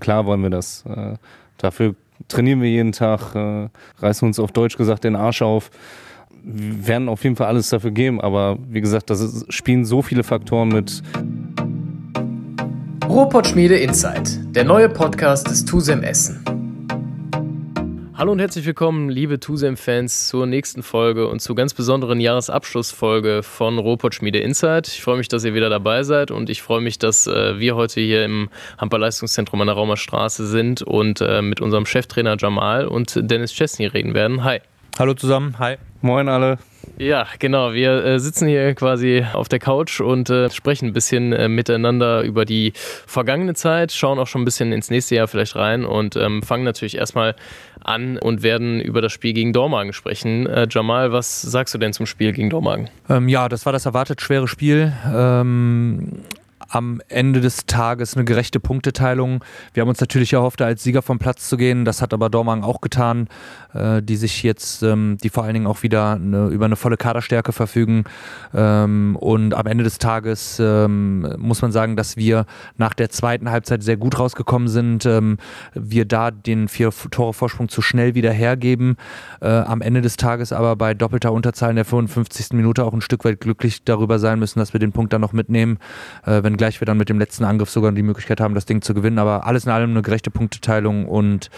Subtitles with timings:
[0.00, 0.84] Klar wollen wir das.
[0.86, 1.14] Äh,
[1.58, 1.94] dafür
[2.26, 5.70] trainieren wir jeden Tag, äh, reißen uns auf Deutsch gesagt den Arsch auf.
[6.42, 10.24] Wir werden auf jeden Fall alles dafür geben, aber wie gesagt, das spielen so viele
[10.24, 11.02] Faktoren mit.
[13.08, 16.67] Ruhrpott-Schmiede Insight, der neue Podcast des TUSEM Essen.
[18.18, 23.78] Hallo und herzlich willkommen, liebe Tusem-Fans, zur nächsten Folge und zur ganz besonderen Jahresabschlussfolge von
[23.78, 24.88] Robot Schmiede Insight.
[24.88, 27.76] Ich freue mich, dass ihr wieder dabei seid und ich freue mich, dass äh, wir
[27.76, 32.88] heute hier im Handballleistungszentrum an der Raumer Straße sind und äh, mit unserem Cheftrainer Jamal
[32.88, 34.42] und Dennis Chesney reden werden.
[34.42, 34.62] Hi.
[34.98, 35.76] Hallo zusammen, hi.
[36.00, 36.58] Moin alle.
[36.96, 37.72] Ja, genau.
[37.72, 42.22] Wir äh, sitzen hier quasi auf der Couch und äh, sprechen ein bisschen äh, miteinander
[42.22, 46.16] über die vergangene Zeit, schauen auch schon ein bisschen ins nächste Jahr vielleicht rein und
[46.16, 47.34] ähm, fangen natürlich erstmal
[47.82, 50.46] an und werden über das Spiel gegen Dormagen sprechen.
[50.46, 52.90] Äh, Jamal, was sagst du denn zum Spiel gegen Dormagen?
[53.08, 54.92] Ähm, ja, das war das erwartet schwere Spiel.
[55.12, 56.22] Ähm,
[56.68, 59.42] am Ende des Tages eine gerechte Punkteteilung.
[59.72, 61.84] Wir haben uns natürlich erhofft, als Sieger vom Platz zu gehen.
[61.84, 63.28] Das hat aber Dormagen auch getan,
[63.72, 66.96] äh, die sich jetzt, ähm, die vor allen Dingen auch wieder eine, über eine volle
[66.96, 68.04] Kaderstärke verfügen.
[68.54, 72.44] Ähm, und am Ende des Tages ähm, muss man sagen, dass wir
[72.76, 75.06] nach der zweiten Halbzeit sehr gut rausgekommen sind.
[75.06, 75.38] Ähm,
[75.74, 78.96] wir da den vier Tore Vorsprung zu schnell wieder hergeben.
[79.40, 82.52] Äh, am Ende des Tages aber bei doppelter Unterzahl in der 55.
[82.52, 85.32] Minute auch ein Stück weit glücklich darüber sein müssen, dass wir den Punkt dann noch
[85.32, 85.78] mitnehmen.
[86.26, 88.82] Äh, wenn gleich wir dann mit dem letzten Angriff sogar die Möglichkeit haben, das Ding
[88.82, 89.18] zu gewinnen.
[89.18, 91.48] Aber alles in allem eine gerechte Punkteteilung und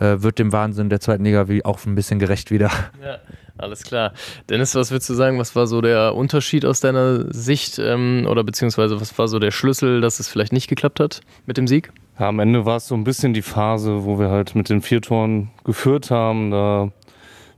[0.00, 2.70] äh, wird dem Wahnsinn der zweiten Liga wie auch ein bisschen gerecht wieder.
[3.04, 3.18] Ja.
[3.56, 4.12] Alles klar.
[4.48, 8.42] Dennis, was würdest du sagen, was war so der Unterschied aus deiner Sicht ähm, oder
[8.42, 11.92] beziehungsweise was war so der Schlüssel, dass es vielleicht nicht geklappt hat mit dem Sieg?
[12.18, 14.82] Ja, am Ende war es so ein bisschen die Phase, wo wir halt mit den
[14.82, 16.50] vier Toren geführt haben.
[16.50, 16.90] Da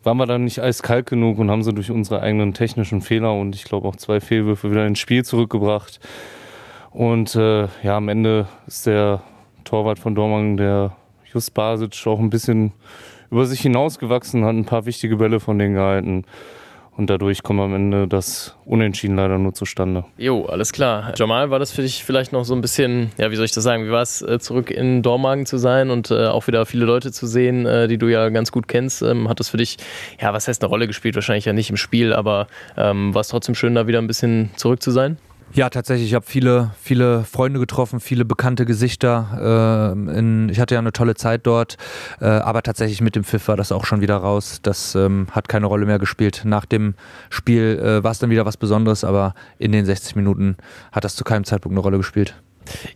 [0.02, 3.54] waren wir dann nicht eiskalt genug und haben sie durch unsere eigenen technischen Fehler und
[3.54, 5.98] ich glaube auch zwei Fehlwürfe wieder ins Spiel zurückgebracht.
[6.96, 9.20] Und äh, ja, am Ende ist der
[9.64, 10.96] Torwart von Dortmund, der
[11.30, 12.72] Just Basic, auch ein bisschen
[13.30, 16.24] über sich hinausgewachsen, hat ein paar wichtige Bälle von denen gehalten.
[16.96, 20.06] Und dadurch kommt am Ende das Unentschieden leider nur zustande.
[20.16, 21.12] Jo, alles klar.
[21.18, 23.62] Jamal, war das für dich vielleicht noch so ein bisschen, ja, wie soll ich das
[23.62, 26.86] sagen, wie war es, äh, zurück in Dormagen zu sein und äh, auch wieder viele
[26.86, 29.02] Leute zu sehen, äh, die du ja ganz gut kennst?
[29.02, 29.76] Ähm, hat das für dich,
[30.18, 31.14] ja, was heißt eine Rolle gespielt?
[31.14, 32.46] Wahrscheinlich ja nicht im Spiel, aber
[32.78, 35.18] ähm, war es trotzdem schön, da wieder ein bisschen zurück zu sein?
[35.52, 36.08] Ja, tatsächlich.
[36.08, 39.94] Ich habe viele, viele Freunde getroffen, viele bekannte Gesichter.
[39.96, 41.76] Äh, in, ich hatte ja eine tolle Zeit dort,
[42.20, 44.58] äh, aber tatsächlich mit dem Pfiff war das auch schon wieder raus.
[44.62, 46.42] Das ähm, hat keine Rolle mehr gespielt.
[46.44, 46.94] Nach dem
[47.30, 50.56] Spiel äh, war es dann wieder was Besonderes, aber in den 60 Minuten
[50.92, 52.34] hat das zu keinem Zeitpunkt eine Rolle gespielt.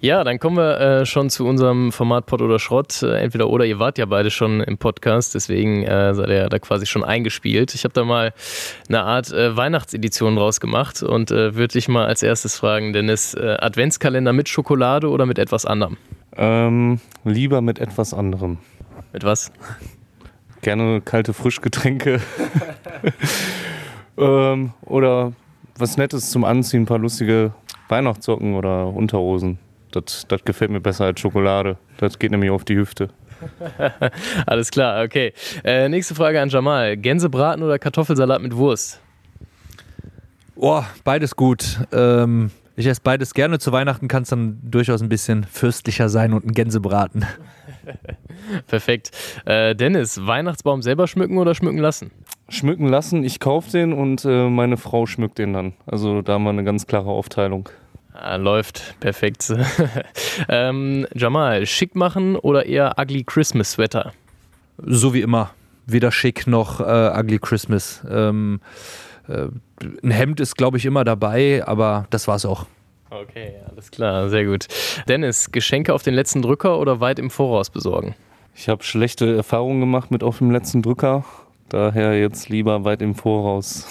[0.01, 3.03] Ja, dann kommen wir äh, schon zu unserem Format Pott oder Schrott.
[3.03, 6.59] Äh, entweder oder, ihr wart ja beide schon im Podcast, deswegen äh, seid ihr da
[6.59, 7.75] quasi schon eingespielt.
[7.75, 8.33] Ich habe da mal
[8.89, 13.35] eine Art äh, Weihnachtsedition draus gemacht und äh, würde dich mal als erstes fragen, Dennis,
[13.35, 15.97] äh, Adventskalender mit Schokolade oder mit etwas anderem?
[16.37, 18.59] Ähm, lieber mit etwas anderem.
[19.13, 19.53] Mit was?
[20.63, 22.21] Gerne kalte Frischgetränke.
[24.19, 25.33] ähm, oder
[25.77, 27.53] was Nettes zum Anziehen, ein paar lustige
[27.91, 29.59] Weihnachtssocken oder Unterhosen.
[29.93, 31.77] Das, das gefällt mir besser als Schokolade.
[31.99, 33.09] Das geht nämlich auf die Hüfte.
[34.47, 35.33] Alles klar, okay.
[35.65, 36.97] Äh, nächste Frage an Jamal.
[36.97, 39.01] Gänsebraten oder Kartoffelsalat mit Wurst?
[40.57, 41.81] Oh, beides gut.
[41.91, 43.59] Ähm, ich esse beides gerne.
[43.59, 47.25] Zu Weihnachten kann es dann durchaus ein bisschen fürstlicher sein und ein Gänsebraten.
[48.67, 49.11] Perfekt.
[49.47, 52.11] Äh, Dennis, Weihnachtsbaum selber schmücken oder schmücken lassen?
[52.51, 53.25] Schmücken lassen.
[53.25, 55.73] Ich kaufe den und äh, meine Frau schmückt den dann.
[55.87, 57.69] Also da haben wir eine ganz klare Aufteilung.
[58.13, 59.53] Ah, läuft, perfekt.
[60.49, 64.13] ähm, Jamal, schick machen oder eher ugly Christmas Sweater?
[64.79, 65.53] So wie immer.
[65.87, 68.05] Weder schick noch äh, ugly Christmas.
[68.11, 68.61] Ähm,
[69.29, 69.47] äh,
[70.03, 72.67] ein Hemd ist, glaube ich, immer dabei, aber das war's auch.
[73.11, 74.67] Okay, alles klar, sehr gut.
[75.09, 78.15] Dennis, Geschenke auf den letzten Drücker oder weit im Voraus besorgen?
[78.55, 81.25] Ich habe schlechte Erfahrungen gemacht mit auf dem letzten Drücker.
[81.71, 83.87] Daher jetzt lieber weit im Voraus.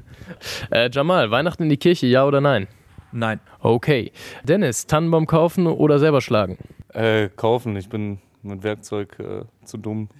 [0.70, 2.68] äh, Jamal, Weihnachten in die Kirche, ja oder nein?
[3.10, 3.40] Nein.
[3.60, 4.12] Okay.
[4.44, 6.58] Dennis, Tannenbaum kaufen oder selber schlagen?
[6.92, 7.74] Äh, kaufen.
[7.76, 10.10] Ich bin mit Werkzeug äh, zu dumm.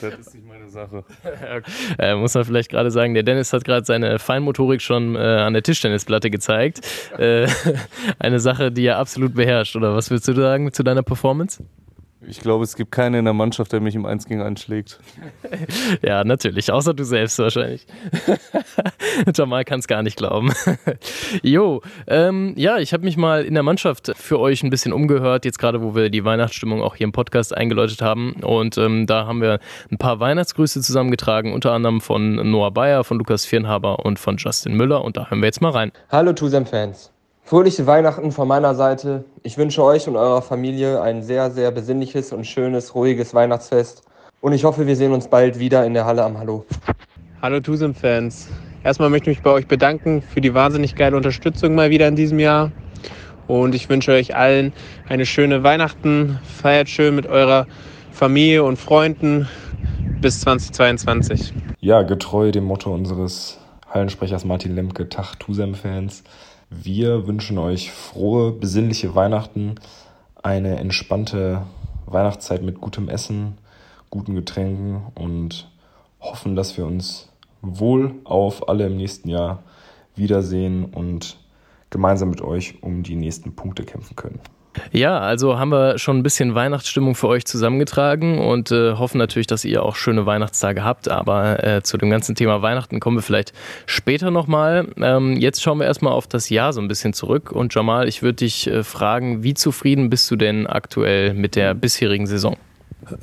[0.00, 1.04] das ist nicht meine Sache.
[1.98, 5.52] äh, muss man vielleicht gerade sagen, der Dennis hat gerade seine Feinmotorik schon äh, an
[5.52, 6.80] der Tischtennisplatte gezeigt.
[7.18, 7.46] Äh,
[8.18, 9.76] eine Sache, die er absolut beherrscht.
[9.76, 11.62] Oder was würdest du sagen zu deiner Performance?
[12.26, 15.00] Ich glaube, es gibt keinen in der Mannschaft, der mich im 1 gegen 1 schlägt.
[16.02, 16.70] ja, natürlich.
[16.70, 17.86] Außer du selbst wahrscheinlich.
[19.34, 20.52] Jamal kann es gar nicht glauben.
[21.42, 25.46] jo, ähm, ja, ich habe mich mal in der Mannschaft für euch ein bisschen umgehört,
[25.46, 28.34] jetzt gerade, wo wir die Weihnachtsstimmung auch hier im Podcast eingeläutet haben.
[28.42, 29.58] Und ähm, da haben wir
[29.90, 34.74] ein paar Weihnachtsgrüße zusammengetragen, unter anderem von Noah Bayer, von Lukas Viernhaber und von Justin
[34.74, 35.02] Müller.
[35.04, 35.90] Und da hören wir jetzt mal rein.
[36.10, 37.12] Hallo Tusem-Fans.
[37.50, 39.24] Fröhliche Weihnachten von meiner Seite.
[39.42, 44.04] Ich wünsche euch und eurer Familie ein sehr, sehr besinnliches und schönes, ruhiges Weihnachtsfest.
[44.40, 46.64] Und ich hoffe, wir sehen uns bald wieder in der Halle am Hallo.
[47.42, 48.46] Hallo Tusem-Fans.
[48.84, 52.14] Erstmal möchte ich mich bei euch bedanken für die wahnsinnig geile Unterstützung mal wieder in
[52.14, 52.70] diesem Jahr.
[53.48, 54.72] Und ich wünsche euch allen
[55.08, 56.38] eine schöne Weihnachten.
[56.44, 57.66] Feiert schön mit eurer
[58.12, 59.48] Familie und Freunden
[60.20, 61.52] bis 2022.
[61.80, 63.58] Ja, getreu dem Motto unseres
[63.88, 66.22] Hallensprechers Martin Lemke, Tag Tusem-Fans.
[66.72, 69.74] Wir wünschen euch frohe, besinnliche Weihnachten,
[70.40, 71.62] eine entspannte
[72.06, 73.58] Weihnachtszeit mit gutem Essen,
[74.08, 75.68] guten Getränken und
[76.20, 77.28] hoffen, dass wir uns
[77.60, 79.64] wohl auf alle im nächsten Jahr
[80.14, 81.38] wiedersehen und
[81.90, 84.38] gemeinsam mit euch um die nächsten Punkte kämpfen können.
[84.92, 89.46] Ja, also haben wir schon ein bisschen Weihnachtsstimmung für euch zusammengetragen und äh, hoffen natürlich,
[89.46, 91.08] dass ihr auch schöne Weihnachtstage habt.
[91.08, 93.52] Aber äh, zu dem ganzen Thema Weihnachten kommen wir vielleicht
[93.86, 94.88] später nochmal.
[95.00, 97.50] Ähm, jetzt schauen wir erstmal auf das Jahr so ein bisschen zurück.
[97.52, 101.74] Und Jamal, ich würde dich äh, fragen, wie zufrieden bist du denn aktuell mit der
[101.74, 102.56] bisherigen Saison?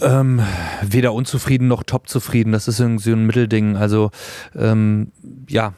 [0.02, 0.42] Ähm,
[0.82, 2.52] weder unzufrieden noch top zufrieden.
[2.52, 3.78] Das ist irgendwie so ein Mittelding.
[3.78, 4.12] Also
[4.56, 5.12] ähm,
[5.48, 5.74] ja,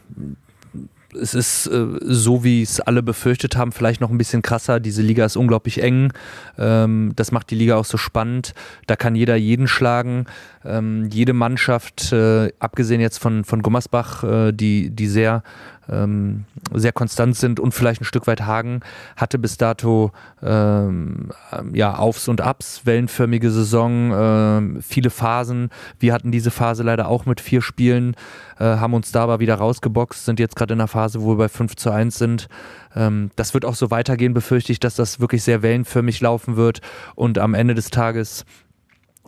[1.14, 4.80] es ist äh, so, wie es alle befürchtet haben, vielleicht noch ein bisschen krasser.
[4.80, 6.14] Diese Liga ist unglaublich eng.
[6.58, 8.54] Ähm, das macht die Liga auch so spannend.
[8.88, 10.26] Da kann jeder jeden schlagen.
[10.66, 15.44] Ähm, jede Mannschaft, äh, abgesehen jetzt von, von Gummersbach, äh, die, die sehr
[15.92, 18.82] ähm, sehr konstant sind und vielleicht ein Stück weit Hagen,
[19.16, 21.30] hatte bis dato ähm,
[21.74, 25.70] ja, Aufs und Abs, wellenförmige Saison, ähm, viele Phasen.
[26.00, 28.16] Wir hatten diese Phase leider auch mit vier Spielen,
[28.60, 31.38] äh, haben uns da aber wieder rausgeboxt, sind jetzt gerade in einer Phase, wo wir
[31.38, 32.48] bei 5 zu 1 sind.
[32.96, 36.82] Ähm, das wird auch so weitergehen, befürchte ich, dass das wirklich sehr wellenförmig laufen wird
[37.16, 38.46] und am Ende des Tages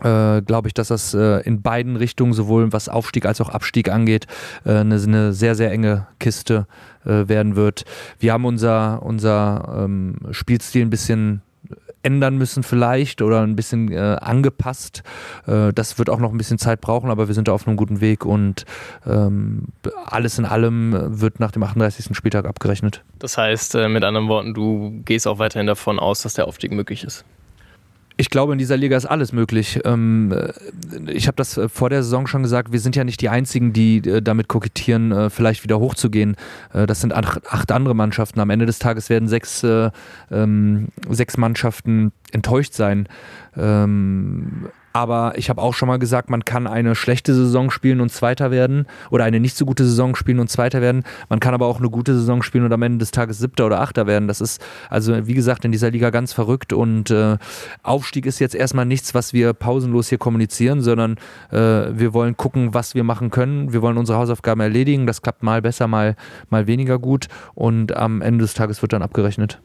[0.03, 3.89] äh, glaube ich, dass das äh, in beiden Richtungen, sowohl was Aufstieg als auch Abstieg
[3.89, 4.27] angeht,
[4.65, 6.67] äh, eine, eine, sehr, sehr enge Kiste
[7.05, 7.85] äh, werden wird.
[8.19, 11.41] Wir haben unser, unser ähm, Spielstil ein bisschen
[12.03, 15.03] ändern müssen vielleicht oder ein bisschen äh, angepasst.
[15.47, 17.77] Äh, das wird auch noch ein bisschen Zeit brauchen, aber wir sind da auf einem
[17.77, 18.65] guten Weg und
[19.05, 19.67] ähm,
[20.05, 22.15] alles in allem wird nach dem 38.
[22.15, 23.03] Spieltag abgerechnet.
[23.19, 26.71] Das heißt, äh, mit anderen Worten, du gehst auch weiterhin davon aus, dass der Aufstieg
[26.71, 27.23] möglich ist.
[28.21, 29.79] Ich glaube, in dieser Liga ist alles möglich.
[29.83, 33.19] Ähm, äh, ich habe das äh, vor der Saison schon gesagt, wir sind ja nicht
[33.19, 36.35] die Einzigen, die äh, damit kokettieren, vielleicht wieder hochzugehen.
[36.71, 38.39] Das sind acht andere Mannschaften.
[38.39, 43.07] Am Ende des Tages werden sechs, ähm, sechs Mannschaften enttäuscht sein.
[43.57, 48.11] Ähm, aber ich habe auch schon mal gesagt, man kann eine schlechte Saison spielen und
[48.11, 51.03] Zweiter werden oder eine nicht so gute Saison spielen und Zweiter werden.
[51.29, 53.81] Man kann aber auch eine gute Saison spielen und am Ende des Tages Siebter oder
[53.81, 54.27] Achter werden.
[54.27, 57.37] Das ist also, wie gesagt, in dieser Liga ganz verrückt und äh,
[57.83, 61.17] Aufstieg ist jetzt erstmal nichts, was wir pausenlos hier kommunizieren, sondern
[61.51, 63.73] äh, wir wollen gucken, was wir machen können.
[63.73, 65.07] Wir wollen unsere Hausaufgaben erledigen.
[65.07, 66.15] Das klappt mal besser, mal,
[66.49, 69.61] mal weniger gut und am Ende des Tages wird dann abgerechnet.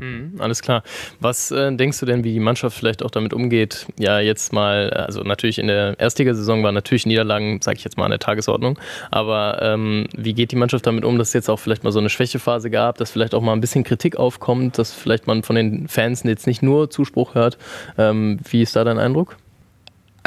[0.00, 0.82] Mhm, alles klar.
[1.20, 3.86] Was äh, denkst du denn, wie die Mannschaft vielleicht auch damit umgeht?
[3.98, 8.04] Ja, jetzt mal, also natürlich in der Erstligasaison waren natürlich Niederlagen, sage ich jetzt mal,
[8.04, 8.78] an der Tagesordnung.
[9.10, 11.98] Aber ähm, wie geht die Mannschaft damit um, dass es jetzt auch vielleicht mal so
[11.98, 15.56] eine Schwächephase gab, dass vielleicht auch mal ein bisschen Kritik aufkommt, dass vielleicht man von
[15.56, 17.58] den Fans jetzt nicht nur Zuspruch hört?
[17.96, 19.36] Ähm, wie ist da dein Eindruck?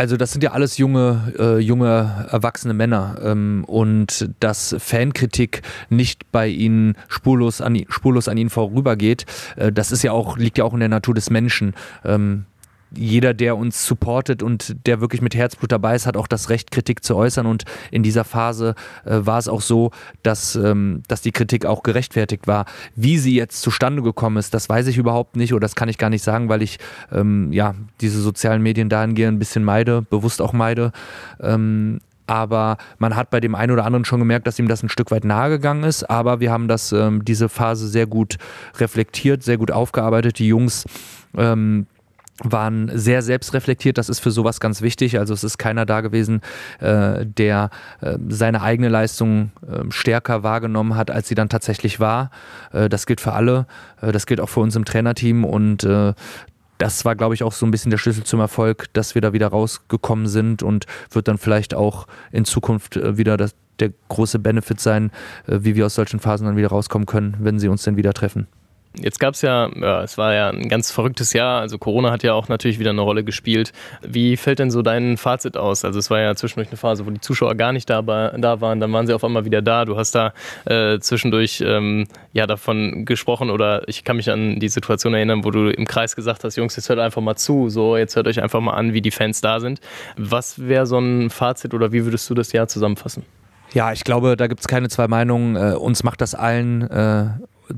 [0.02, 5.62] Also das sind ja alles junge, äh, junge erwachsene Männer ähm, und dass Fankritik
[5.92, 9.28] nicht bei ihnen spurlos an, spurlos an ihnen vorübergeht,
[9.58, 11.76] äh, das ist ja auch liegt ja auch in der Natur des Menschen.
[12.04, 12.46] Ähm,
[12.96, 16.72] jeder, der uns supportet und der wirklich mit Herzblut dabei ist, hat auch das Recht,
[16.72, 17.46] Kritik zu äußern.
[17.46, 19.92] Und in dieser Phase äh, war es auch so,
[20.24, 22.66] dass, ähm, dass die Kritik auch gerechtfertigt war.
[22.96, 25.98] Wie sie jetzt zustande gekommen ist, das weiß ich überhaupt nicht oder das kann ich
[25.98, 26.80] gar nicht sagen, weil ich
[27.12, 30.92] ähm, ja diese sozialen Medien dahingehend ein bisschen meide, bewusst auch meide.
[31.40, 34.90] Ähm, aber man hat bei dem einen oder anderen schon gemerkt, dass ihm das ein
[34.90, 36.10] Stück weit nahe gegangen ist.
[36.10, 38.38] Aber wir haben das, ähm, diese Phase sehr gut
[38.78, 40.40] reflektiert, sehr gut aufgearbeitet.
[40.40, 40.86] Die Jungs
[41.38, 41.88] ähm,
[42.44, 43.98] waren sehr selbstreflektiert.
[43.98, 45.20] Das ist für sowas ganz wichtig.
[45.20, 46.42] Also es ist keiner da gewesen,
[46.80, 47.70] äh, der
[48.02, 52.32] äh, seine eigene Leistung äh, stärker wahrgenommen hat, als sie dann tatsächlich war.
[52.72, 53.66] Äh, das gilt für alle.
[54.02, 56.14] Äh, das gilt auch für uns im Trainerteam und äh,
[56.78, 59.34] das war, glaube ich, auch so ein bisschen der Schlüssel zum Erfolg, dass wir da
[59.34, 64.80] wieder rausgekommen sind und wird dann vielleicht auch in Zukunft wieder das, der große Benefit
[64.80, 65.12] sein,
[65.46, 68.48] wie wir aus solchen Phasen dann wieder rauskommen können, wenn sie uns dann wieder treffen.
[69.00, 71.62] Jetzt gab es ja, ja, es war ja ein ganz verrücktes Jahr.
[71.62, 73.72] Also Corona hat ja auch natürlich wieder eine Rolle gespielt.
[74.02, 75.86] Wie fällt denn so dein Fazit aus?
[75.86, 78.82] Also es war ja zwischendurch eine Phase, wo die Zuschauer gar nicht da, da waren,
[78.82, 79.86] dann waren sie auf einmal wieder da.
[79.86, 80.34] Du hast da
[80.66, 85.52] äh, zwischendurch ähm, ja davon gesprochen oder ich kann mich an die Situation erinnern, wo
[85.52, 88.42] du im Kreis gesagt hast, Jungs, jetzt hört einfach mal zu, so jetzt hört euch
[88.42, 89.80] einfach mal an, wie die Fans da sind.
[90.18, 93.24] Was wäre so ein Fazit oder wie würdest du das Jahr zusammenfassen?
[93.74, 95.56] Ja, ich glaube, da gibt es keine zwei Meinungen.
[95.56, 97.28] Äh, uns macht das allen äh,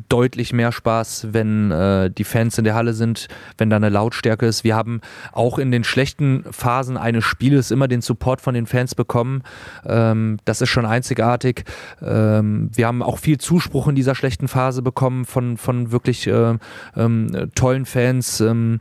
[0.10, 4.46] deutlich mehr Spaß, wenn äh, die Fans in der Halle sind, wenn da eine Lautstärke
[4.46, 4.64] ist.
[4.64, 8.96] Wir haben auch in den schlechten Phasen eines Spieles immer den Support von den Fans
[8.96, 9.44] bekommen.
[9.86, 11.66] Ähm, das ist schon einzigartig.
[12.02, 16.58] Ähm, wir haben auch viel Zuspruch in dieser schlechten Phase bekommen von, von wirklich äh,
[16.96, 18.42] ähm, tollen Fans.
[18.42, 18.80] Ähm,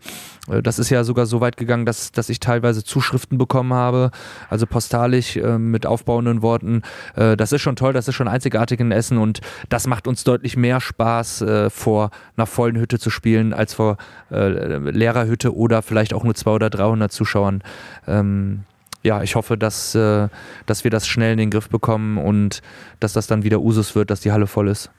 [0.48, 4.10] äh, das ist ja sogar so weit gegangen, dass, dass ich teilweise Zuschriften bekommen habe,
[4.50, 6.82] also postalisch äh, mit aufbauenden Worten.
[7.16, 10.24] Äh, das ist schon toll, das ist schon einzigartig in Essen und das macht uns
[10.24, 11.01] deutlich mehr Spaß,
[11.40, 13.96] äh, vor einer vollen Hütte zu spielen, als vor
[14.30, 17.62] äh, Lehrerhütte oder vielleicht auch nur 200 oder 300 Zuschauern.
[18.06, 18.64] Ähm,
[19.02, 20.28] ja, ich hoffe, dass, äh,
[20.66, 22.62] dass wir das schnell in den Griff bekommen und
[23.00, 24.90] dass das dann wieder Usus wird, dass die Halle voll ist.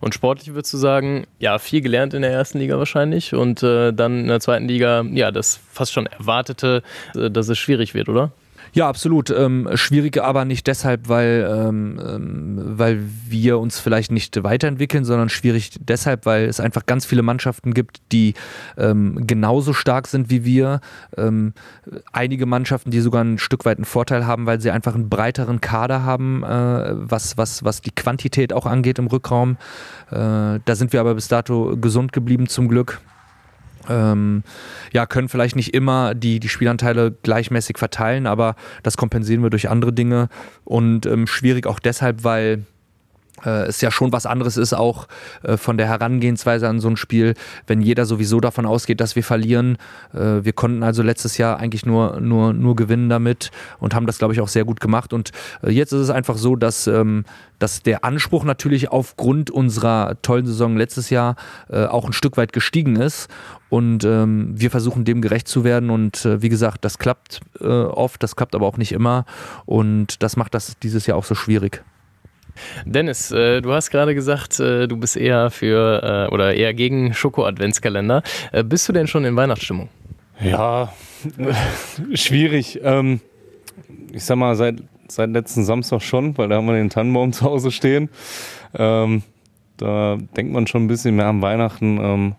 [0.00, 3.92] Und sportlich würdest du sagen, ja, viel gelernt in der ersten Liga wahrscheinlich und äh,
[3.92, 6.82] dann in der zweiten Liga, ja, das fast schon erwartete,
[7.14, 8.32] äh, dass es schwierig wird, oder?
[8.74, 9.28] Ja, absolut.
[9.28, 15.28] Ähm, schwierig, aber nicht deshalb, weil, ähm, ähm, weil wir uns vielleicht nicht weiterentwickeln, sondern
[15.28, 18.32] schwierig deshalb, weil es einfach ganz viele Mannschaften gibt, die
[18.78, 20.80] ähm, genauso stark sind wie wir.
[21.18, 21.52] Ähm,
[22.12, 25.60] einige Mannschaften, die sogar ein Stück weit einen Vorteil haben, weil sie einfach einen breiteren
[25.60, 29.58] Kader haben, äh, was, was, was die Quantität auch angeht im Rückraum.
[30.10, 33.02] Äh, da sind wir aber bis dato gesund geblieben zum Glück
[33.88, 34.42] ähm,
[34.92, 39.68] ja, können vielleicht nicht immer die, die Spielanteile gleichmäßig verteilen, aber das kompensieren wir durch
[39.68, 40.28] andere Dinge.
[40.64, 42.64] Und ähm, schwierig auch deshalb, weil
[43.44, 45.08] äh, es ja schon was anderes ist, auch
[45.42, 47.34] äh, von der Herangehensweise an so ein Spiel,
[47.66, 49.76] wenn jeder sowieso davon ausgeht, dass wir verlieren.
[50.12, 54.18] Äh, wir konnten also letztes Jahr eigentlich nur, nur, nur gewinnen damit und haben das,
[54.18, 55.12] glaube ich, auch sehr gut gemacht.
[55.12, 55.30] Und
[55.62, 57.24] äh, jetzt ist es einfach so, dass, ähm,
[57.58, 61.36] dass der Anspruch natürlich aufgrund unserer tollen Saison letztes Jahr
[61.70, 63.28] äh, auch ein Stück weit gestiegen ist.
[63.68, 65.88] Und ähm, wir versuchen dem gerecht zu werden.
[65.88, 69.24] Und äh, wie gesagt, das klappt oft, das klappt aber auch nicht immer.
[69.66, 71.82] Und das macht das dieses Jahr auch so schwierig.
[72.84, 77.14] Dennis, äh, du hast gerade gesagt, äh, du bist eher für äh, oder eher gegen
[77.14, 78.22] Schoko-Adventskalender.
[78.52, 79.88] Äh, bist du denn schon in Weihnachtsstimmung?
[80.40, 80.92] Ja,
[82.14, 82.80] schwierig.
[82.82, 83.20] Ähm,
[84.12, 87.44] ich sag mal, seit, seit letzten Samstag schon, weil da haben wir den Tannenbaum zu
[87.44, 88.08] Hause stehen.
[88.74, 89.22] Ähm,
[89.76, 91.98] da denkt man schon ein bisschen mehr an Weihnachten.
[91.98, 92.34] Ähm,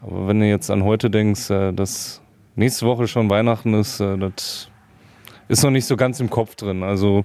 [0.00, 2.20] aber wenn du jetzt an heute denkst, äh, dass
[2.56, 4.68] nächste Woche schon Weihnachten ist, äh, das
[5.48, 6.82] ist noch nicht so ganz im Kopf drin.
[6.82, 7.24] Also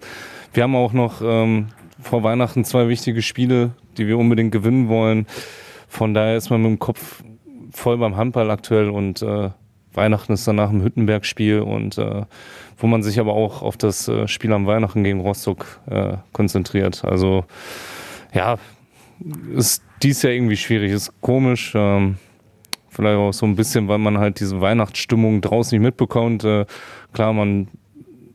[0.54, 1.68] wir haben auch noch ähm,
[2.02, 5.28] vor Weihnachten zwei wichtige Spiele, die wir unbedingt gewinnen wollen.
[5.88, 7.24] Von daher ist man mit dem Kopf
[7.72, 9.50] voll beim Handball aktuell und äh,
[9.94, 12.24] Weihnachten ist danach ein Hüttenberg-Spiel und äh,
[12.78, 17.04] wo man sich aber auch auf das äh, Spiel am Weihnachten gegen Rostock äh, konzentriert.
[17.04, 17.46] Also
[18.34, 18.58] ja,
[19.56, 21.74] ist dies Jahr irgendwie schwierig, ist komisch.
[21.76, 22.18] Ähm,
[22.90, 26.44] vielleicht auch so ein bisschen, weil man halt diese Weihnachtsstimmung draußen nicht mitbekommt.
[26.44, 26.66] Äh,
[27.14, 27.68] klar, man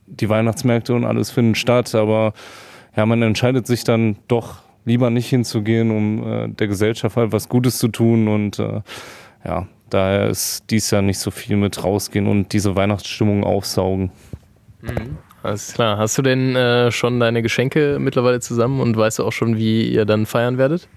[0.05, 2.33] die Weihnachtsmärkte und alles finden statt, aber
[2.95, 7.49] ja, man entscheidet sich dann doch lieber nicht hinzugehen, um äh, der Gesellschaft halt was
[7.49, 8.81] Gutes zu tun und äh,
[9.43, 14.11] ja, daher ist dies Jahr nicht so viel mit rausgehen und diese Weihnachtsstimmung aufsaugen.
[14.81, 15.17] Mhm.
[15.43, 15.99] Alles klar.
[15.99, 19.87] Hast du denn äh, schon deine Geschenke mittlerweile zusammen und weißt du auch schon, wie
[19.87, 20.87] ihr dann feiern werdet?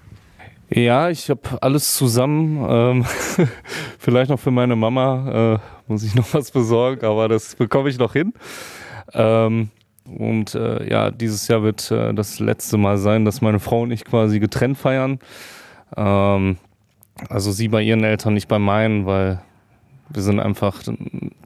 [0.71, 2.65] Ja, ich habe alles zusammen.
[2.67, 3.05] Ähm,
[3.99, 7.99] vielleicht noch für meine Mama äh, muss ich noch was besorgen, aber das bekomme ich
[7.99, 8.33] noch hin.
[9.13, 9.69] Ähm,
[10.17, 13.91] und äh, ja, dieses Jahr wird äh, das letzte Mal sein, dass meine Frau und
[13.91, 15.19] ich quasi getrennt feiern.
[15.95, 16.57] Ähm,
[17.29, 19.41] also sie bei ihren Eltern, nicht bei meinen, weil
[20.09, 20.81] wir sind einfach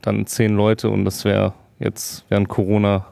[0.02, 3.06] dann zehn Leute und das wäre jetzt während Corona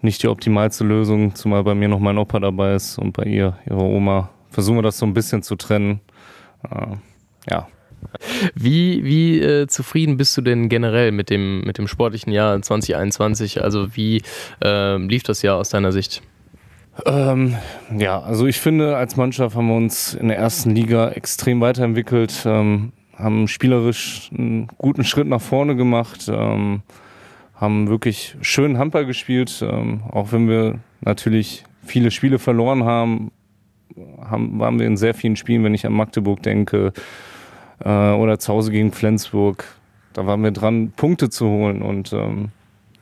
[0.00, 3.56] nicht die optimalste Lösung, zumal bei mir noch mein Opa dabei ist und bei ihr,
[3.66, 4.30] ihre Oma.
[4.50, 6.00] Versuchen wir das so ein bisschen zu trennen.
[6.70, 6.96] Äh,
[7.50, 7.66] ja.
[8.54, 13.62] Wie, wie äh, zufrieden bist du denn generell mit dem, mit dem sportlichen Jahr 2021?
[13.62, 14.22] Also wie
[14.62, 16.22] äh, lief das Jahr aus deiner Sicht?
[17.06, 17.56] Ähm,
[17.96, 22.42] ja, also ich finde, als Mannschaft haben wir uns in der ersten Liga extrem weiterentwickelt,
[22.44, 26.82] ähm, haben spielerisch einen guten Schritt nach vorne gemacht, ähm,
[27.54, 33.30] haben wirklich schön Handball gespielt, ähm, auch wenn wir natürlich viele Spiele verloren haben,
[34.20, 36.92] haben, waren wir in sehr vielen Spielen, wenn ich an Magdeburg denke,
[37.84, 39.64] äh, oder zu Hause gegen Flensburg.
[40.12, 42.48] Da waren wir dran, Punkte zu holen und ähm,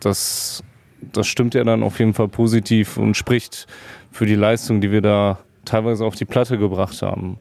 [0.01, 0.63] das,
[1.01, 3.67] das stimmt ja dann auf jeden Fall positiv und spricht
[4.11, 7.39] für die Leistung, die wir da teilweise auf die Platte gebracht haben.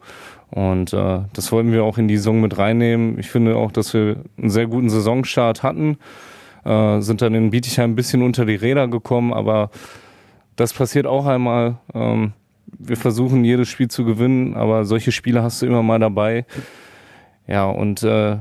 [0.50, 3.18] Und äh, das wollten wir auch in die Saison mit reinnehmen.
[3.18, 5.98] Ich finde auch, dass wir einen sehr guten Saisonstart hatten,
[6.64, 9.70] äh, sind dann in Bietigheim ein bisschen unter die Räder gekommen, aber
[10.54, 11.78] das passiert auch einmal.
[11.94, 12.32] Ähm,
[12.78, 16.44] wir versuchen jedes Spiel zu gewinnen, aber solche Spiele hast du immer mal dabei.
[17.46, 18.38] Ja, und äh,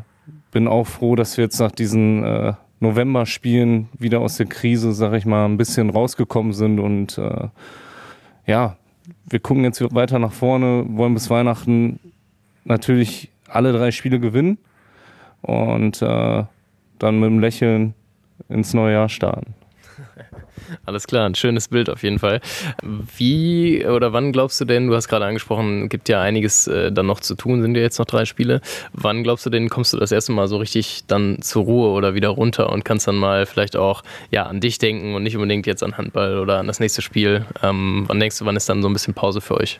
[0.51, 5.13] bin auch froh, dass wir jetzt nach diesen äh, November-Spielen wieder aus der Krise, sag
[5.13, 7.47] ich mal, ein bisschen rausgekommen sind und äh,
[8.45, 8.77] ja,
[9.25, 11.99] wir gucken jetzt weiter nach vorne, wollen bis Weihnachten
[12.63, 14.57] natürlich alle drei Spiele gewinnen
[15.41, 16.43] und äh,
[16.99, 17.93] dann mit dem Lächeln
[18.49, 19.53] ins neue Jahr starten.
[20.85, 22.41] Alles klar, ein schönes Bild auf jeden Fall.
[23.17, 27.05] Wie oder wann glaubst du denn, du hast gerade angesprochen, gibt ja einiges äh, dann
[27.05, 28.61] noch zu tun, sind ja jetzt noch drei Spiele.
[28.93, 32.13] Wann glaubst du denn, kommst du das erste Mal so richtig dann zur Ruhe oder
[32.13, 35.67] wieder runter und kannst dann mal vielleicht auch ja, an dich denken und nicht unbedingt
[35.67, 37.45] jetzt an Handball oder an das nächste Spiel?
[37.61, 39.79] Ähm, wann denkst du, wann ist dann so ein bisschen Pause für euch?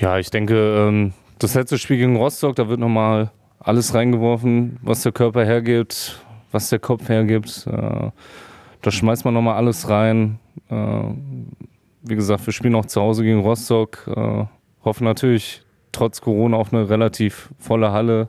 [0.00, 5.02] Ja, ich denke, ähm, das letzte Spiel gegen Rostock, da wird nochmal alles reingeworfen, was
[5.02, 6.18] der Körper hergibt,
[6.52, 7.66] was der Kopf hergibt.
[8.82, 10.38] Da schmeißt man nochmal alles rein.
[10.68, 11.02] Äh,
[12.02, 14.06] wie gesagt, wir spielen auch zu Hause gegen Rostock.
[14.14, 14.44] Äh,
[14.84, 18.28] hoffen natürlich trotz Corona auf eine relativ volle Halle.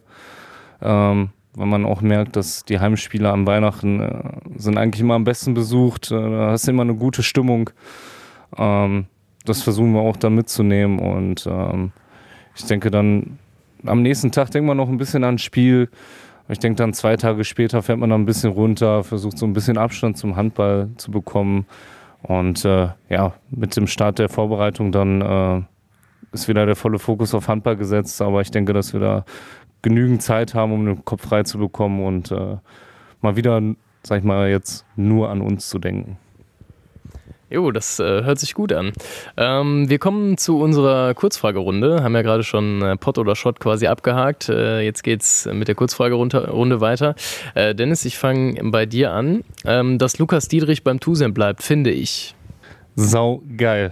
[0.81, 5.23] Ähm, weil man auch merkt, dass die Heimspiele an Weihnachten äh, sind eigentlich immer am
[5.23, 6.11] besten besucht.
[6.11, 7.69] Äh, da hast du immer eine gute Stimmung.
[8.57, 9.05] Ähm,
[9.45, 10.99] das versuchen wir auch da mitzunehmen.
[10.99, 11.91] Und ähm,
[12.55, 13.37] ich denke dann,
[13.85, 15.89] am nächsten Tag denkt man noch ein bisschen ans Spiel.
[16.49, 19.53] Ich denke dann zwei Tage später fährt man dann ein bisschen runter, versucht so ein
[19.53, 21.65] bisschen Abstand zum Handball zu bekommen.
[22.23, 25.61] Und äh, ja, mit dem Start der Vorbereitung dann äh,
[26.33, 28.21] ist wieder der volle Fokus auf Handball gesetzt.
[28.21, 29.25] Aber ich denke, dass wir da
[29.81, 32.57] genügend Zeit haben, um den Kopf frei zu bekommen und äh,
[33.21, 33.61] mal wieder,
[34.03, 36.17] sag ich mal, jetzt nur an uns zu denken.
[37.51, 38.93] Jo, das äh, hört sich gut an.
[39.35, 42.01] Ähm, wir kommen zu unserer Kurzfragerunde.
[42.01, 44.47] Haben ja gerade schon äh, Pot oder Shot quasi abgehakt.
[44.47, 47.13] Äh, jetzt geht's mit der Kurzfragerunde weiter.
[47.53, 49.43] Äh, Dennis, ich fange bei dir an.
[49.65, 52.35] Ähm, dass Lukas Diedrich beim Tusem bleibt, finde ich.
[52.95, 53.91] Sau geil.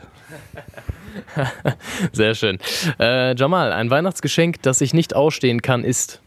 [2.14, 2.60] Sehr schön.
[2.98, 6.22] Äh, Jamal, ein Weihnachtsgeschenk, das ich nicht ausstehen kann, ist.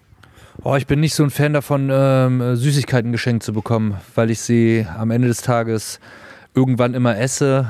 [0.65, 4.41] Oh, ich bin nicht so ein Fan davon, ähm, Süßigkeiten geschenkt zu bekommen, weil ich
[4.41, 5.99] sie am Ende des Tages
[6.55, 7.67] irgendwann immer esse,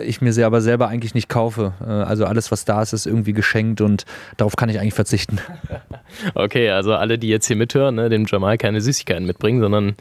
[0.00, 1.72] äh, ich mir sie aber selber eigentlich nicht kaufe.
[1.80, 4.04] Äh, also alles, was da ist, ist irgendwie geschenkt und
[4.36, 5.38] darauf kann ich eigentlich verzichten.
[6.34, 9.94] Okay, also alle, die jetzt hier mithören, ne, dem Jamal keine Süßigkeiten mitbringen, sondern,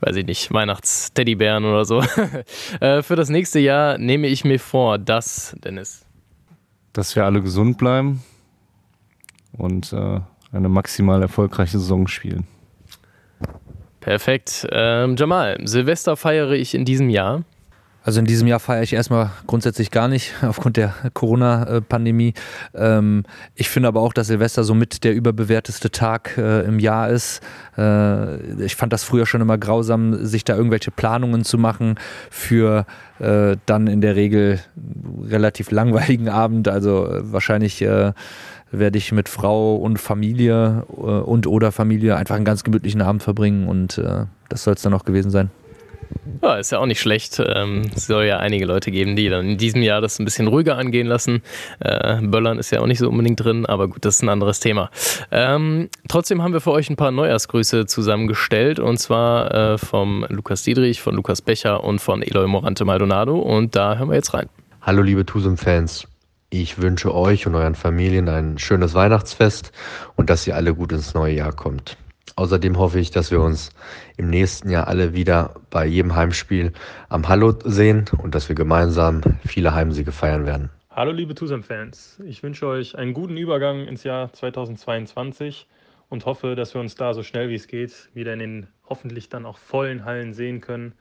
[0.00, 2.04] weiß ich nicht, Weihnachts-Teddybären oder so.
[2.80, 6.06] äh, für das nächste Jahr nehme ich mir vor, dass, Dennis.
[6.92, 8.22] Dass wir alle gesund bleiben
[9.52, 10.20] und äh,
[10.52, 12.46] eine maximal erfolgreiche Saison spielen.
[13.98, 14.68] Perfekt.
[14.70, 17.42] Ähm, Jamal, Silvester feiere ich in diesem Jahr.
[18.06, 22.34] Also in diesem Jahr feiere ich erstmal grundsätzlich gar nicht aufgrund der Corona-Pandemie.
[22.72, 23.24] Ähm,
[23.56, 27.40] ich finde aber auch, dass Silvester somit der überbewerteste Tag äh, im Jahr ist.
[27.76, 31.96] Äh, ich fand das früher schon immer grausam, sich da irgendwelche Planungen zu machen
[32.30, 32.86] für
[33.18, 34.60] äh, dann in der Regel
[35.24, 36.68] relativ langweiligen Abend.
[36.68, 37.84] Also wahrscheinlich
[38.70, 43.66] werde ich mit Frau und Familie und oder Familie einfach einen ganz gemütlichen Abend verbringen
[43.66, 44.00] und
[44.48, 45.50] das soll es dann auch gewesen sein.
[46.42, 47.42] Ja, ist ja auch nicht schlecht.
[47.44, 50.48] Ähm, es soll ja einige Leute geben, die dann in diesem Jahr das ein bisschen
[50.48, 51.42] ruhiger angehen lassen.
[51.80, 54.60] Äh, Böllern ist ja auch nicht so unbedingt drin, aber gut, das ist ein anderes
[54.60, 54.90] Thema.
[55.30, 60.62] Ähm, trotzdem haben wir für euch ein paar Neujahrsgrüße zusammengestellt und zwar äh, vom Lukas
[60.62, 64.48] Diedrich, von Lukas Becher und von Eloy Morante Maldonado und da hören wir jetzt rein.
[64.82, 66.06] Hallo liebe Tusum-Fans.
[66.50, 69.72] Ich wünsche euch und euren Familien ein schönes Weihnachtsfest
[70.14, 71.96] und dass ihr alle gut ins neue Jahr kommt.
[72.38, 73.70] Außerdem hoffe ich, dass wir uns
[74.18, 76.74] im nächsten Jahr alle wieder bei jedem Heimspiel
[77.08, 80.68] am Hallo sehen und dass wir gemeinsam viele Heimsiege feiern werden.
[80.90, 85.66] Hallo liebe Tusem-Fans, ich wünsche euch einen guten Übergang ins Jahr 2022
[86.10, 89.30] und hoffe, dass wir uns da so schnell wie es geht wieder in den hoffentlich
[89.30, 90.92] dann auch vollen Hallen sehen können.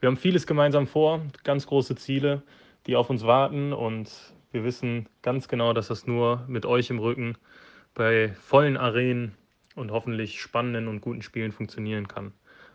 [0.00, 2.42] Wir haben vieles gemeinsam vor, ganz große Ziele,
[2.88, 4.10] die auf uns warten und
[4.50, 7.36] wir wissen ganz genau, dass das nur mit euch im Rücken
[7.94, 9.36] bei vollen Arenen
[9.74, 12.32] und hoffentlich spannenden und guten Spielen funktionieren kann.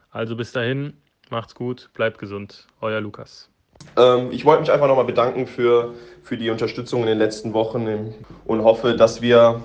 [0.10, 0.94] Also bis dahin,
[1.30, 2.68] macht's gut, bleibt gesund.
[2.82, 3.50] Euer Lukas.
[3.96, 8.14] Ähm, ich wollte mich einfach nochmal bedanken für, für die Unterstützung in den letzten Wochen
[8.46, 9.62] und hoffe, dass wir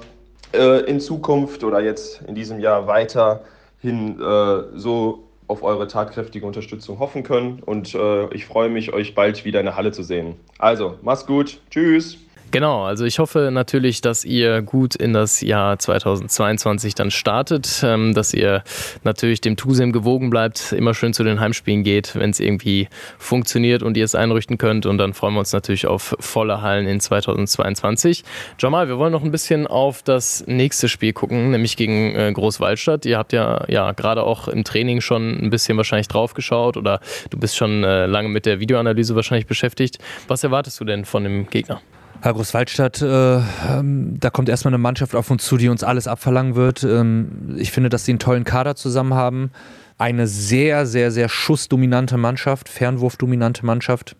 [0.52, 6.98] äh, in Zukunft oder jetzt in diesem Jahr weiterhin äh, so auf eure tatkräftige Unterstützung
[6.98, 7.62] hoffen können.
[7.62, 10.36] Und äh, ich freue mich, euch bald wieder in der Halle zu sehen.
[10.58, 11.60] Also, macht's gut.
[11.70, 12.18] Tschüss.
[12.52, 18.12] Genau, also ich hoffe natürlich, dass ihr gut in das Jahr 2022 dann startet, ähm,
[18.12, 18.62] dass ihr
[19.04, 23.82] natürlich dem Tusem gewogen bleibt, immer schön zu den Heimspielen geht, wenn es irgendwie funktioniert
[23.82, 24.84] und ihr es einrichten könnt.
[24.84, 28.22] Und dann freuen wir uns natürlich auf volle Hallen in 2022.
[28.58, 33.06] Jamal, wir wollen noch ein bisschen auf das nächste Spiel gucken, nämlich gegen äh, Großwaldstadt.
[33.06, 37.00] Ihr habt ja, ja gerade auch im Training schon ein bisschen wahrscheinlich drauf geschaut oder
[37.30, 39.96] du bist schon äh, lange mit der Videoanalyse wahrscheinlich beschäftigt.
[40.28, 41.80] Was erwartest du denn von dem Gegner?
[42.22, 46.06] Herr Großwaldstadt, äh, ähm, da kommt erstmal eine Mannschaft auf uns zu, die uns alles
[46.06, 46.84] abverlangen wird.
[46.84, 49.50] Ähm, ich finde, dass sie einen tollen Kader zusammen haben.
[49.98, 54.14] Eine sehr, sehr, sehr schussdominante Mannschaft, Fernwurfdominante Mannschaft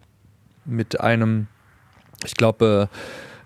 [0.64, 1.46] mit einem
[2.24, 2.96] Ich glaube, äh,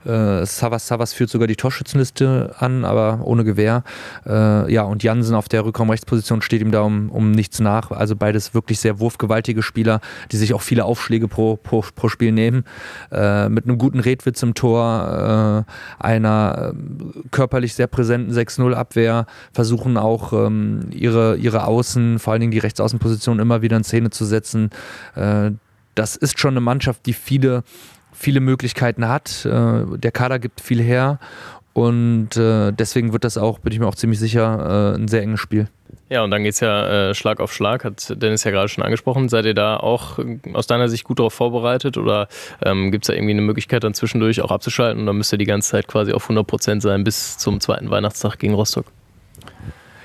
[0.06, 3.82] Savas Savas führt sogar die Torschützenliste an, aber ohne Gewehr.
[4.26, 7.90] Äh, ja, und Jansen auf der Rückraumrechtsposition steht ihm da um, um nichts nach.
[7.90, 10.00] Also beides wirklich sehr wurfgewaltige Spieler,
[10.32, 12.64] die sich auch viele Aufschläge pro, pro, pro Spiel nehmen.
[13.10, 19.96] Äh, mit einem guten Redwitz im Tor, äh, einer äh, körperlich sehr präsenten 6-0-Abwehr, versuchen
[19.96, 24.24] auch ähm, ihre, ihre Außen, vor allen Dingen die Rechtsaußenposition, immer wieder in Szene zu
[24.24, 24.70] setzen.
[25.14, 25.52] Äh,
[25.94, 27.64] das ist schon eine Mannschaft, die viele
[28.16, 29.44] viele Möglichkeiten hat.
[29.44, 31.18] Äh, der Kader gibt viel her
[31.72, 35.22] und äh, deswegen wird das auch, bin ich mir auch ziemlich sicher, äh, ein sehr
[35.22, 35.68] enges Spiel.
[36.08, 38.84] Ja, und dann geht es ja äh, Schlag auf Schlag, hat Dennis ja gerade schon
[38.84, 39.28] angesprochen.
[39.28, 40.18] Seid ihr da auch
[40.52, 42.28] aus deiner Sicht gut darauf vorbereitet oder
[42.64, 45.38] ähm, gibt es da irgendwie eine Möglichkeit, dann zwischendurch auch abzuschalten und dann müsst ihr
[45.38, 48.86] die ganze Zeit quasi auf 100 Prozent sein bis zum zweiten Weihnachtstag gegen Rostock?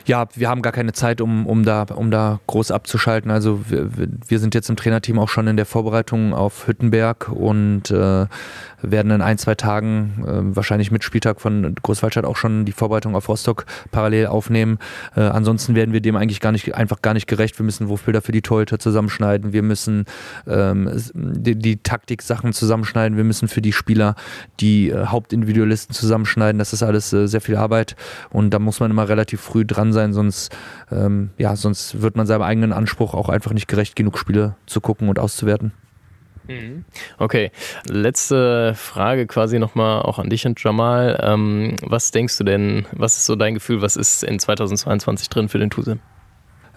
[0.06, 3.32] Ja, wir haben gar keine Zeit, um, um, da, um da groß abzuschalten.
[3.32, 3.90] Also wir,
[4.28, 8.26] wir sind jetzt im Trainerteam auch schon in der Vorbereitung auf Hüttenberg und äh,
[8.82, 13.16] werden in ein, zwei Tagen, äh, wahrscheinlich mit Spieltag von Großwaldstadt auch schon die Vorbereitung
[13.16, 14.80] auf Rostock parallel aufnehmen.
[15.16, 17.60] Äh, ansonsten werden wir dem eigentlich gar nicht, einfach gar nicht gerecht.
[17.60, 19.54] Wir müssen Wurfbilder für die Torhüter zusammenschneiden.
[19.54, 20.06] Wir müssen
[20.48, 23.18] ähm, die, die Taktik-Sachen zusammenschneiden.
[23.18, 24.16] Wir müssen für die Spieler
[24.60, 26.60] die äh, Hauptindividualisten zusammenschneiden.
[26.60, 27.96] Das ist alles äh, sehr viel Arbeit
[28.30, 30.56] und da muss man immer relativ früh dran sein, sonst,
[30.92, 34.82] ähm, ja, sonst wird man seinem eigenen Anspruch auch einfach nicht gerecht, genug Spiele zu
[34.82, 35.74] gucken und auszuwerten.
[36.48, 36.86] Mhm.
[37.18, 37.52] Okay,
[37.86, 41.20] letzte Frage quasi nochmal auch an dich und Jamal.
[41.22, 45.50] Ähm, was denkst du denn, was ist so dein Gefühl, was ist in 2022 drin
[45.50, 46.00] für den Tuse?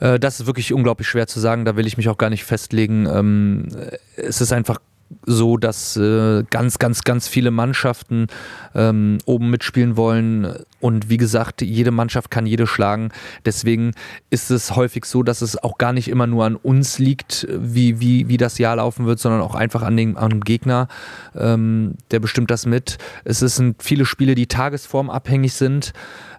[0.00, 2.44] Äh, das ist wirklich unglaublich schwer zu sagen, da will ich mich auch gar nicht
[2.44, 3.06] festlegen.
[3.06, 3.68] Ähm,
[4.16, 4.78] es ist einfach
[5.26, 8.26] so, dass äh, ganz, ganz, ganz viele Mannschaften
[8.74, 10.56] ähm, oben mitspielen wollen.
[10.80, 13.10] Und wie gesagt, jede Mannschaft kann jede schlagen.
[13.44, 13.92] Deswegen
[14.30, 18.00] ist es häufig so, dass es auch gar nicht immer nur an uns liegt, wie,
[18.00, 20.88] wie, wie das Jahr laufen wird, sondern auch einfach an, den, an dem Gegner.
[21.34, 22.98] Ähm, der bestimmt das mit.
[23.24, 25.92] Es sind viele Spiele, die tagesformabhängig sind.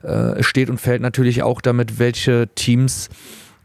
[0.03, 3.09] Äh, es steht und fällt natürlich auch damit, welche Teams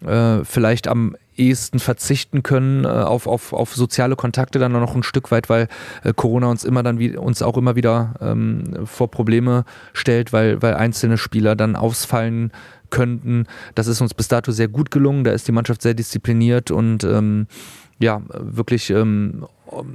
[0.07, 5.03] äh, vielleicht am ehesten verzichten können äh, auf, auf, auf soziale Kontakte dann noch ein
[5.03, 5.69] Stück weit, weil
[6.05, 10.61] äh, Corona uns immer dann wie, uns auch immer wieder ähm, vor Probleme stellt, weil,
[10.63, 12.53] weil einzelne Spieler dann ausfallen
[12.91, 13.47] könnten.
[13.75, 15.25] Das ist uns bis dato sehr gut gelungen.
[15.25, 17.47] Da ist die Mannschaft sehr diszipliniert und ähm,
[17.99, 19.47] ja, wirklich ähm,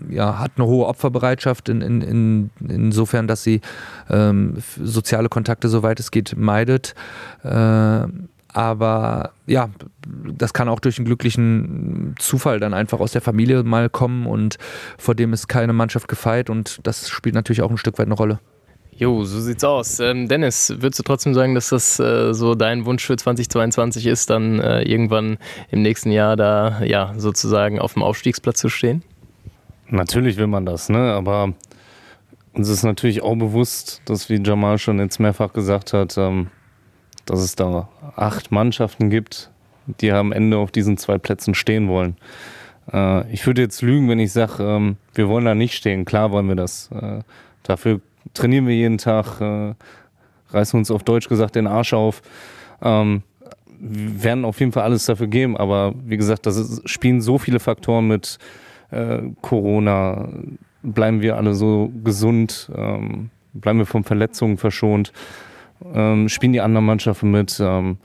[0.09, 3.61] ja, hat eine hohe Opferbereitschaft in, in, in, insofern, dass sie
[4.09, 6.95] ähm, soziale Kontakte, soweit es geht, meidet.
[7.43, 8.07] Äh,
[8.55, 9.69] aber ja,
[10.07, 14.57] das kann auch durch einen glücklichen Zufall dann einfach aus der Familie mal kommen und
[14.97, 18.15] vor dem ist keine Mannschaft gefeit und das spielt natürlich auch ein Stück weit eine
[18.15, 18.39] Rolle.
[18.93, 19.99] Jo, so sieht's aus.
[19.99, 24.29] Ähm, Dennis, würdest du trotzdem sagen, dass das äh, so dein Wunsch für 2022 ist,
[24.29, 25.37] dann äh, irgendwann
[25.69, 29.03] im nächsten Jahr da ja sozusagen auf dem Aufstiegsplatz zu stehen?
[29.89, 31.11] Natürlich will man das, ne?
[31.11, 31.51] Aber
[32.53, 36.47] uns ist natürlich auch bewusst, dass wie Jamal schon jetzt mehrfach gesagt hat, ähm,
[37.25, 39.49] dass es da acht Mannschaften gibt,
[40.01, 42.15] die am Ende auf diesen zwei Plätzen stehen wollen.
[42.91, 46.05] Äh, ich würde jetzt lügen, wenn ich sage, ähm, wir wollen da nicht stehen.
[46.05, 46.89] Klar wollen wir das.
[46.91, 47.19] Äh,
[47.63, 48.01] dafür
[48.33, 49.73] trainieren wir jeden Tag, äh,
[50.49, 52.21] reißen uns auf Deutsch gesagt den Arsch auf.
[52.81, 53.23] Ähm,
[53.79, 57.59] werden auf jeden Fall alles dafür geben, aber wie gesagt, das ist, spielen so viele
[57.59, 58.37] Faktoren mit
[58.91, 60.29] äh, Corona.
[60.81, 62.71] Bleiben wir alle so gesund?
[62.75, 65.11] Ähm, bleiben wir von Verletzungen verschont?
[65.93, 67.59] Ähm, spielen die anderen Mannschaften mit.
[67.59, 67.97] Ähm,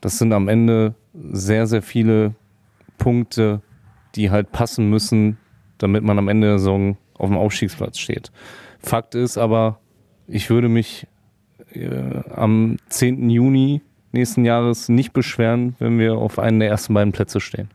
[0.00, 2.34] das sind am Ende sehr, sehr viele
[2.98, 3.62] Punkte,
[4.14, 5.38] die halt passen müssen,
[5.78, 8.30] damit man am Ende der Saison auf dem Aufstiegsplatz steht.
[8.80, 9.78] Fakt ist aber,
[10.26, 11.06] ich würde mich
[11.72, 13.30] äh, am 10.
[13.30, 13.80] Juni
[14.12, 17.68] nächsten Jahres nicht beschweren, wenn wir auf einen der ersten beiden Plätze stehen.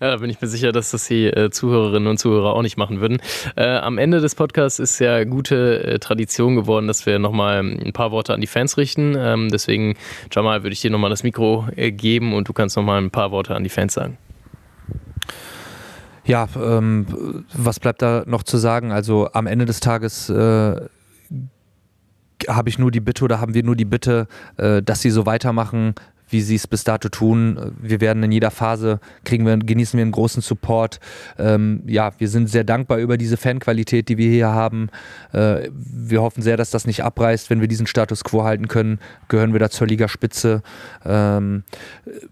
[0.00, 2.76] Ja, da bin ich mir sicher, dass das die äh, Zuhörerinnen und Zuhörer auch nicht
[2.76, 3.20] machen würden.
[3.56, 7.92] Äh, am Ende des Podcasts ist ja gute äh, Tradition geworden, dass wir nochmal ein
[7.92, 9.14] paar Worte an die Fans richten.
[9.18, 9.96] Ähm, deswegen,
[10.30, 13.30] Jamal, würde ich dir nochmal das Mikro äh, geben und du kannst nochmal ein paar
[13.30, 14.18] Worte an die Fans sagen.
[16.24, 18.92] Ja, ähm, was bleibt da noch zu sagen?
[18.92, 20.76] Also am Ende des Tages äh,
[22.48, 25.26] habe ich nur die Bitte oder haben wir nur die Bitte, äh, dass sie so
[25.26, 25.94] weitermachen,
[26.30, 27.72] wie sie es bis dato tun.
[27.80, 31.00] Wir werden in jeder Phase, kriegen wir, genießen wir einen großen Support.
[31.38, 34.88] Ähm, ja, wir sind sehr dankbar über diese Fanqualität, die wir hier haben.
[35.32, 37.50] Äh, wir hoffen sehr, dass das nicht abreißt.
[37.50, 40.62] Wenn wir diesen Status quo halten können, gehören wir da zur Ligaspitze.
[41.04, 41.64] Ähm,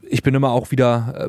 [0.02, 1.28] ich bin immer auch wieder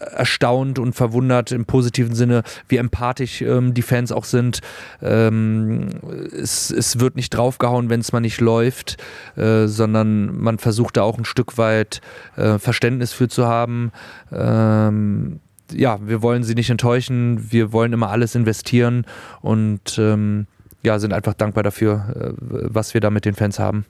[0.00, 4.60] erstaunt und verwundert im positiven Sinne, wie empathisch ähm, die Fans auch sind.
[5.02, 5.88] Ähm,
[6.32, 8.96] es, es, wird nicht draufgehauen, wenn es mal nicht läuft,
[9.36, 12.00] äh, sondern man versucht da auch ein Stück weit
[12.36, 13.92] äh, Verständnis für zu haben.
[14.32, 15.40] Ähm,
[15.72, 19.04] ja, wir wollen sie nicht enttäuschen, wir wollen immer alles investieren
[19.40, 20.46] und ähm,
[20.82, 23.84] ja, sind einfach dankbar dafür, äh, was wir da mit den Fans haben.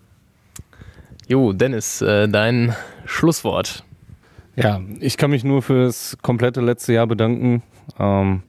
[1.29, 3.85] Jo, Dennis, äh, dein Schlusswort.
[4.57, 7.63] Ja, ich kann mich nur für das komplette letzte Jahr bedanken.
[7.99, 8.43] Ähm,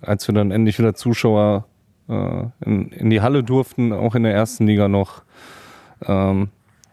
[0.00, 1.66] als wir dann endlich wieder Zuschauer
[2.08, 5.22] äh, in, in, die Halle durften, auch in der ersten Liga noch.
[6.06, 6.48] Ähm,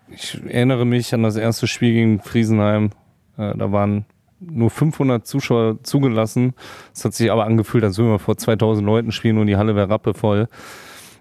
[0.09, 2.91] ich erinnere mich an das erste Spiel gegen Friesenheim.
[3.37, 4.05] Äh, da waren
[4.39, 6.53] nur 500 Zuschauer zugelassen.
[6.93, 9.75] Es hat sich aber angefühlt, als würden wir vor 2000 Leuten spielen und die Halle
[9.75, 10.47] wäre rappevoll.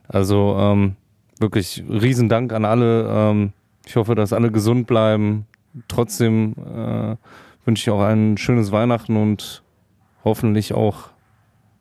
[0.09, 0.97] Also ähm,
[1.39, 3.09] wirklich Riesendank an alle.
[3.09, 3.53] Ähm,
[3.87, 5.47] ich hoffe, dass alle gesund bleiben.
[5.89, 7.17] Trotzdem äh,
[7.65, 9.63] wünsche ich auch ein schönes Weihnachten und
[10.25, 11.11] hoffentlich auch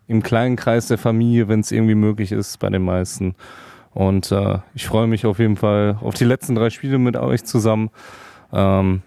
[0.07, 3.35] im kleinen Kreis der Familie, wenn es irgendwie möglich ist, bei den meisten.
[3.93, 7.43] Und äh, ich freue mich auf jeden Fall auf die letzten drei Spiele mit euch
[7.43, 7.89] zusammen.
[8.51, 9.01] Ähm,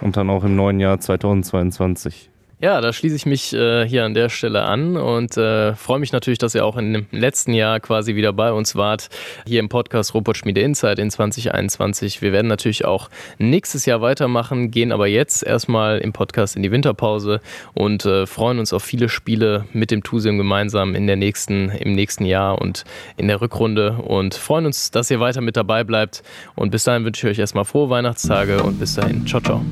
[0.00, 2.29] und dann auch im neuen Jahr 2022.
[2.62, 6.12] Ja, da schließe ich mich äh, hier an der Stelle an und äh, freue mich
[6.12, 9.08] natürlich, dass ihr auch dem letzten Jahr quasi wieder bei uns wart,
[9.46, 12.20] hier im Podcast Robotschmiede Insight in 2021.
[12.20, 16.70] Wir werden natürlich auch nächstes Jahr weitermachen, gehen aber jetzt erstmal im Podcast in die
[16.70, 17.40] Winterpause
[17.72, 21.94] und äh, freuen uns auf viele Spiele mit dem Tusim gemeinsam in der nächsten, im
[21.94, 22.84] nächsten Jahr und
[23.16, 26.22] in der Rückrunde und freuen uns, dass ihr weiter mit dabei bleibt.
[26.56, 29.26] Und bis dahin wünsche ich euch erstmal frohe Weihnachtstage und bis dahin.
[29.26, 29.64] Ciao, ciao.